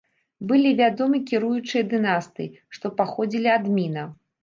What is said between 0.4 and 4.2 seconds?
Былі вядомы кіруючыя дынастыі, што паходзілі ад міна.